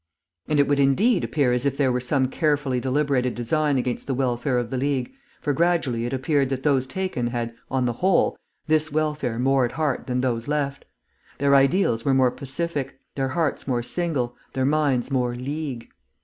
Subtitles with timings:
[0.47, 4.15] And it would indeed appear as if there were some carefully deliberated design against the
[4.15, 8.35] welfare of the League, for gradually it appeared that those taken had, on the whole,
[8.65, 10.85] this welfare more at heart than those left;
[11.37, 15.89] their ideals were more pacific, their hearts more single, their minds more League.